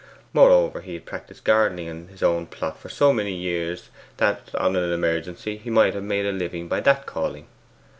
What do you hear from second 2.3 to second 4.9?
plot for so many years that, on